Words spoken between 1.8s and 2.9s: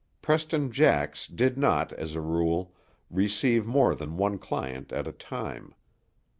as a rule,